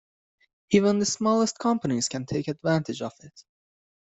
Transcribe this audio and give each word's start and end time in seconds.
Even 0.71 0.97
the 0.97 1.05
smallest 1.05 1.59
companies 1.59 2.09
can 2.09 2.25
take 2.25 2.47
advantage 2.47 3.03
of 3.03 3.13
it. 3.19 3.43